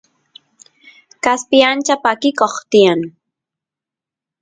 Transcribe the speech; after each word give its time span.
kaspi 1.23 1.57
ancha 1.69 1.95
pakikoq 2.03 2.55
tiyan 2.71 3.01